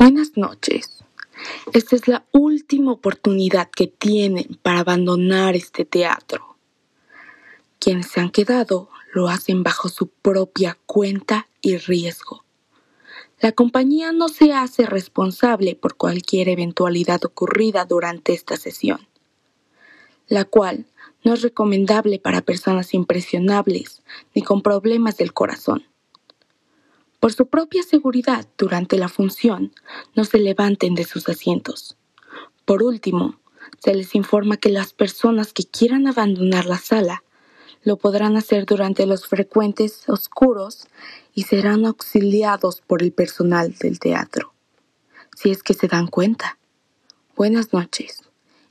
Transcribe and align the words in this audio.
Buenas 0.00 0.36
noches. 0.36 1.02
Esta 1.72 1.96
es 1.96 2.06
la 2.06 2.24
última 2.30 2.92
oportunidad 2.92 3.68
que 3.68 3.88
tienen 3.88 4.56
para 4.62 4.78
abandonar 4.78 5.56
este 5.56 5.84
teatro. 5.84 6.56
Quienes 7.80 8.06
se 8.06 8.20
han 8.20 8.30
quedado 8.30 8.90
lo 9.12 9.26
hacen 9.26 9.64
bajo 9.64 9.88
su 9.88 10.06
propia 10.06 10.78
cuenta 10.86 11.48
y 11.62 11.78
riesgo. 11.78 12.44
La 13.40 13.50
compañía 13.50 14.12
no 14.12 14.28
se 14.28 14.52
hace 14.52 14.86
responsable 14.86 15.74
por 15.74 15.96
cualquier 15.96 16.48
eventualidad 16.48 17.24
ocurrida 17.24 17.84
durante 17.84 18.34
esta 18.34 18.56
sesión, 18.56 19.08
la 20.28 20.44
cual 20.44 20.86
no 21.24 21.34
es 21.34 21.42
recomendable 21.42 22.20
para 22.20 22.42
personas 22.42 22.94
impresionables 22.94 24.04
ni 24.32 24.42
con 24.42 24.62
problemas 24.62 25.16
del 25.16 25.32
corazón. 25.32 25.88
Por 27.20 27.32
su 27.32 27.48
propia 27.48 27.82
seguridad 27.82 28.46
durante 28.56 28.96
la 28.96 29.08
función, 29.08 29.72
no 30.14 30.24
se 30.24 30.38
levanten 30.38 30.94
de 30.94 31.04
sus 31.04 31.28
asientos. 31.28 31.96
Por 32.64 32.82
último, 32.82 33.40
se 33.78 33.94
les 33.94 34.14
informa 34.14 34.56
que 34.56 34.68
las 34.68 34.92
personas 34.92 35.52
que 35.52 35.64
quieran 35.64 36.06
abandonar 36.06 36.66
la 36.66 36.78
sala 36.78 37.24
lo 37.82 37.96
podrán 37.96 38.36
hacer 38.36 38.66
durante 38.66 39.06
los 39.06 39.26
frecuentes 39.26 40.08
oscuros 40.08 40.86
y 41.34 41.42
serán 41.42 41.86
auxiliados 41.86 42.82
por 42.86 43.02
el 43.02 43.12
personal 43.12 43.74
del 43.74 43.98
teatro. 43.98 44.52
Si 45.36 45.50
es 45.50 45.62
que 45.62 45.74
se 45.74 45.88
dan 45.88 46.06
cuenta. 46.06 46.58
Buenas 47.36 47.72
noches 47.72 48.22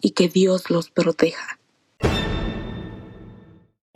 y 0.00 0.10
que 0.10 0.28
Dios 0.28 0.70
los 0.70 0.90
proteja. 0.90 1.58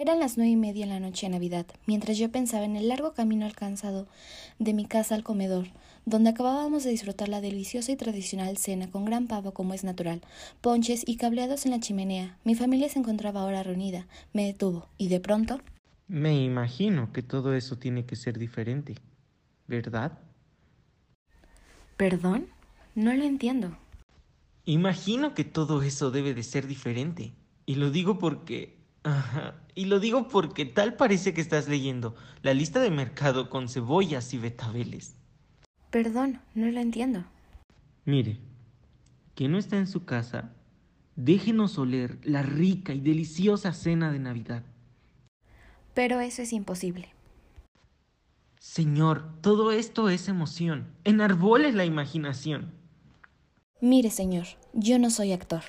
Eran 0.07 0.21
las 0.21 0.37
nueve 0.37 0.53
y 0.53 0.57
media 0.57 0.85
en 0.85 0.91
la 0.91 1.01
noche 1.01 1.27
de 1.27 1.33
Navidad, 1.33 1.67
mientras 1.85 2.17
yo 2.17 2.31
pensaba 2.31 2.65
en 2.65 2.77
el 2.77 2.87
largo 2.87 3.13
camino 3.13 3.45
alcanzado 3.45 4.07
de 4.61 4.73
mi 4.73 4.85
casa 4.85 5.17
al 5.17 5.25
comedor, 5.25 5.67
donde 6.05 6.31
acabábamos 6.31 6.85
de 6.85 6.91
disfrutar 6.91 7.29
la 7.29 7.41
deliciosa 7.41 7.91
y 7.91 7.97
tradicional 7.97 8.57
cena 8.57 8.89
con 8.89 9.05
gran 9.05 9.27
pavo 9.27 9.53
como 9.53 9.75
es 9.75 9.83
natural, 9.83 10.21
ponches 10.61 11.03
y 11.09 11.17
cableados 11.17 11.67
en 11.67 11.73
la 11.73 11.81
chimenea. 11.81 12.39
Mi 12.45 12.55
familia 12.55 12.89
se 12.89 13.01
encontraba 13.01 13.41
ahora 13.41 13.65
reunida. 13.65 14.07
Me 14.33 14.45
detuvo, 14.45 14.87
y 14.97 15.09
de 15.09 15.19
pronto. 15.19 15.61
Me 16.07 16.41
imagino 16.41 17.13
que 17.13 17.25
todo 17.25 17.57
eso 17.57 17.77
tiene 17.77 18.07
que 18.07 18.15
ser 18.15 18.39
diferente, 18.39 18.95
¿verdad? 19.67 20.21
¿Perdón? 21.97 22.47
No 22.95 23.13
lo 23.13 23.25
entiendo. 23.25 23.77
Imagino 24.67 25.35
que 25.35 25.43
todo 25.43 25.83
eso 25.83 26.13
debe 26.13 26.33
de 26.33 26.45
ser 26.45 26.69
diferente. 26.69 27.33
Y 27.69 27.75
lo 27.75 27.91
digo 27.91 28.21
porque 28.21 28.76
Ajá. 29.07 29.55
Y 29.77 29.85
lo 29.85 30.01
digo 30.01 30.27
porque 30.27 30.65
tal 30.65 30.95
parece 30.95 31.33
que 31.33 31.41
estás 31.41 31.69
leyendo 31.69 32.17
la 32.43 32.53
lista 32.55 32.81
de 32.81 32.91
mercado 32.91 33.49
con 33.51 33.69
cebollas 33.69 34.35
y 34.35 34.39
betabeles. 34.39 35.15
Perdón, 35.91 36.41
no 36.57 36.67
lo 36.67 36.81
entiendo. 36.81 37.25
Mire, 38.05 38.41
que 39.37 39.47
no 39.47 39.59
está 39.59 39.77
en 39.77 39.87
su 39.87 40.05
casa, 40.05 40.51
déjenos 41.15 41.79
oler 41.79 42.19
la 42.25 42.43
rica 42.43 42.95
y 42.95 43.01
deliciosa 43.01 43.73
cena 43.73 44.11
de 44.11 44.19
Navidad. 44.19 44.65
Pero 45.95 46.19
eso 46.19 46.43
es 46.43 46.53
imposible. 46.53 47.15
Señor, 48.59 49.41
todo 49.41 49.71
esto 49.71 50.11
es 50.11 50.27
emoción. 50.27 50.89
Enarbole 51.05 51.73
la 51.73 51.85
imaginación. 51.85 52.73
Mire, 53.81 54.11
señor, 54.11 54.47
yo 54.73 54.99
no 54.99 55.11
soy 55.11 55.33
actor. 55.33 55.63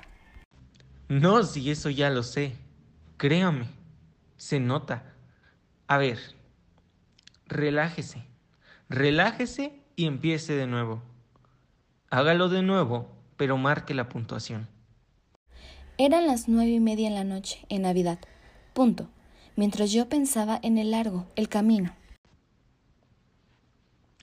No, 1.08 1.44
si 1.44 1.70
eso 1.70 1.92
ya 1.92 2.10
lo 2.10 2.24
sé. 2.24 2.56
Créame, 3.18 3.66
se 4.36 4.60
nota. 4.60 5.16
A 5.88 5.98
ver, 5.98 6.20
relájese, 7.48 8.24
relájese 8.90 9.82
y 9.96 10.06
empiece 10.06 10.54
de 10.54 10.68
nuevo. 10.68 11.02
Hágalo 12.12 12.48
de 12.48 12.62
nuevo, 12.62 13.10
pero 13.36 13.58
marque 13.58 13.96
la 13.96 14.08
puntuación. 14.08 14.68
Eran 15.98 16.28
las 16.28 16.48
nueve 16.48 16.70
y 16.70 16.80
media 16.80 17.08
en 17.08 17.16
la 17.16 17.24
noche, 17.24 17.66
en 17.70 17.82
Navidad. 17.82 18.20
Punto. 18.74 19.10
Mientras 19.56 19.92
yo 19.92 20.08
pensaba 20.08 20.60
en 20.62 20.78
el 20.78 20.92
largo, 20.92 21.26
el 21.36 21.50
camino. 21.50 21.96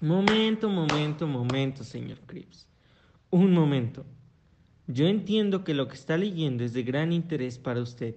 Momento, 0.00 0.69
momento, 0.69 1.27
momento, 1.27 1.83
señor 1.83 2.21
Cripps. 2.27 2.69
Un 3.31 3.53
momento. 3.53 4.06
Yo 4.87 5.09
entiendo 5.09 5.65
que 5.65 5.75
lo 5.75 5.88
que 5.88 5.97
está 5.97 6.16
leyendo 6.16 6.62
es 6.62 6.72
de 6.72 6.84
gran 6.84 7.12
interés 7.12 7.59
para 7.59 7.81
usted 7.81 8.15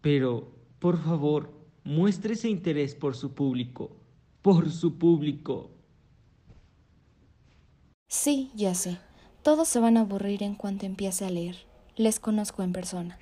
pero, 0.00 0.52
por 0.78 0.98
favor, 1.02 1.52
muestre 1.84 2.34
ese 2.34 2.48
interés 2.48 2.94
por 2.94 3.16
su 3.16 3.34
público, 3.34 3.96
por 4.42 4.70
su 4.70 4.98
público. 4.98 5.70
Sí, 8.08 8.50
ya 8.54 8.74
sé. 8.74 8.98
Todos 9.42 9.68
se 9.68 9.80
van 9.80 9.96
a 9.96 10.00
aburrir 10.00 10.42
en 10.42 10.54
cuanto 10.54 10.86
empiece 10.86 11.24
a 11.24 11.30
leer. 11.30 11.56
Les 11.96 12.20
conozco 12.20 12.62
en 12.62 12.72
persona. 12.72 13.18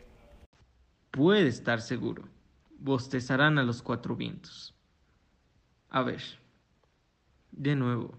Puede 1.10 1.48
estar 1.48 1.80
seguro. 1.80 2.28
Bostezarán 2.78 3.58
a 3.58 3.62
los 3.62 3.82
cuatro 3.82 4.16
vientos. 4.16 4.74
A 5.88 6.02
ver. 6.02 6.22
De 7.52 7.74
nuevo. 7.74 8.14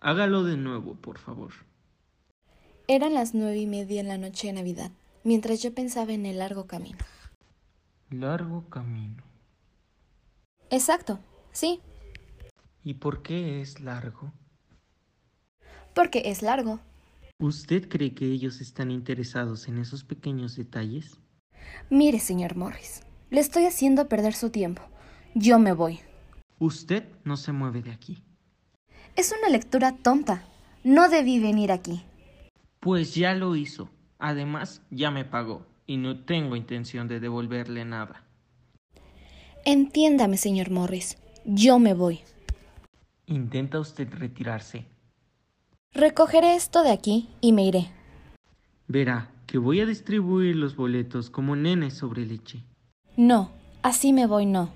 Hágalo 0.00 0.42
de 0.42 0.56
nuevo, 0.56 0.96
por 0.96 1.18
favor. 1.18 1.52
Eran 2.88 3.14
las 3.14 3.34
nueve 3.34 3.58
y 3.58 3.66
media 3.66 4.00
en 4.00 4.08
la 4.08 4.18
noche 4.18 4.48
de 4.48 4.54
Navidad, 4.54 4.90
mientras 5.22 5.62
yo 5.62 5.72
pensaba 5.72 6.12
en 6.12 6.26
el 6.26 6.38
largo 6.38 6.66
camino. 6.66 6.98
Largo 8.12 8.68
camino. 8.68 9.22
Exacto, 10.68 11.18
sí. 11.50 11.80
¿Y 12.84 12.94
por 12.94 13.22
qué 13.22 13.62
es 13.62 13.80
largo? 13.80 14.34
Porque 15.94 16.24
es 16.26 16.42
largo. 16.42 16.78
¿Usted 17.38 17.88
cree 17.88 18.12
que 18.12 18.26
ellos 18.26 18.60
están 18.60 18.90
interesados 18.90 19.66
en 19.66 19.78
esos 19.78 20.04
pequeños 20.04 20.56
detalles? 20.56 21.18
Mire, 21.88 22.18
señor 22.18 22.54
Morris, 22.54 23.00
le 23.30 23.40
estoy 23.40 23.64
haciendo 23.64 24.08
perder 24.08 24.34
su 24.34 24.50
tiempo. 24.50 24.82
Yo 25.34 25.58
me 25.58 25.72
voy. 25.72 26.00
Usted 26.58 27.08
no 27.24 27.38
se 27.38 27.52
mueve 27.52 27.80
de 27.80 27.92
aquí. 27.92 28.22
Es 29.16 29.32
una 29.38 29.48
lectura 29.48 29.96
tonta. 29.96 30.44
No 30.84 31.08
debí 31.08 31.40
venir 31.40 31.72
aquí. 31.72 32.04
Pues 32.78 33.14
ya 33.14 33.34
lo 33.34 33.56
hizo. 33.56 33.88
Además, 34.18 34.82
ya 34.90 35.10
me 35.10 35.24
pagó 35.24 35.71
y 35.86 35.96
no 35.96 36.24
tengo 36.24 36.56
intención 36.56 37.08
de 37.08 37.20
devolverle 37.20 37.84
nada. 37.84 38.24
Entiéndame, 39.64 40.36
señor 40.36 40.70
Morris. 40.70 41.18
Yo 41.44 41.78
me 41.78 41.94
voy. 41.94 42.20
¿Intenta 43.26 43.78
usted 43.78 44.08
retirarse? 44.12 44.86
Recogeré 45.92 46.54
esto 46.54 46.82
de 46.82 46.90
aquí 46.90 47.28
y 47.40 47.52
me 47.52 47.64
iré. 47.64 47.90
Verá 48.88 49.30
que 49.46 49.58
voy 49.58 49.80
a 49.80 49.86
distribuir 49.86 50.56
los 50.56 50.76
boletos 50.76 51.30
como 51.30 51.54
nenes 51.56 51.94
sobre 51.94 52.24
leche. 52.24 52.64
No, 53.16 53.50
así 53.82 54.12
me 54.12 54.26
voy, 54.26 54.46
no. 54.46 54.70